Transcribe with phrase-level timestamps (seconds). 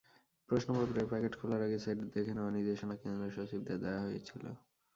[0.49, 4.43] প্রশ্নপত্রের packet খোলার আগে set দেখে নেওয়ার নির্দেশনা কেন্দ্রসচিবদের দেওয়া হয়েছিল।